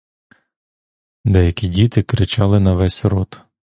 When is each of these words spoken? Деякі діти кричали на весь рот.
Деякі 1.25 1.67
діти 1.67 2.03
кричали 2.03 2.59
на 2.59 2.73
весь 2.73 3.05
рот. 3.05 3.41